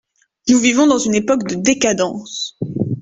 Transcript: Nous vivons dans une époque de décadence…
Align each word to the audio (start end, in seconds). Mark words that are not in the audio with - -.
Nous 0.49 0.57
vivons 0.57 0.87
dans 0.87 0.97
une 0.97 1.13
époque 1.13 1.47
de 1.47 1.53
décadence… 1.53 2.57